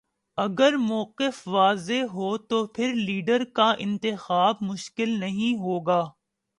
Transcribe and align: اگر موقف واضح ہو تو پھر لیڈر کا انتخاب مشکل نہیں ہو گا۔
اگر 0.37 0.75
موقف 0.79 1.47
واضح 1.47 2.03
ہو 2.13 2.37
تو 2.49 2.65
پھر 2.67 2.93
لیڈر 2.97 3.43
کا 3.53 3.73
انتخاب 3.79 4.55
مشکل 4.61 5.19
نہیں 5.19 5.59
ہو 5.59 5.79
گا۔ 5.79 6.01